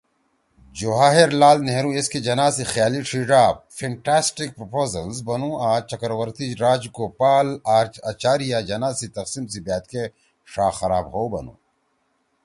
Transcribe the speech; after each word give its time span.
جواہرلعل 0.77 1.57
نہرو 1.67 1.89
ایسکے 1.95 2.19
جناح 2.27 2.49
سی 2.55 2.63
”خیالی 2.73 3.01
ڇھیِڙا“(Fantastic 3.07 4.49
proposals) 4.57 5.15
بنُو 5.27 5.49
آں 5.67 5.79
چکرورتی 5.89 6.47
راجگوپال 6.63 7.47
آچاریہ 8.09 8.59
جناح 8.69 8.93
سی 8.99 9.07
تقسیم 9.17 9.45
سی 9.51 9.59
بأت 9.65 9.85
کے 9.91 10.03
”ݜا 10.51 10.67
خراب 10.77 11.05
ہؤ“ 11.13 11.25
بنُو 11.33 11.53